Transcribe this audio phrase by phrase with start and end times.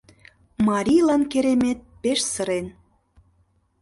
[0.67, 2.65] Марийлан Керемет пеш сырен..